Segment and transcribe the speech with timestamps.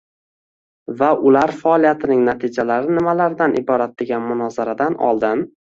[1.01, 5.49] va ular faoliyatining natijalari nimalardan iborat degan munozaradan oldin